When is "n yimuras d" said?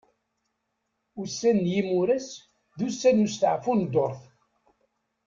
1.65-2.79